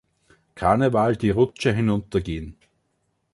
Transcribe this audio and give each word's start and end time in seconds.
Karneval 0.55 1.15
die 1.15 1.29
Rutsche 1.29 1.71
hinuntergehen. 1.73 2.57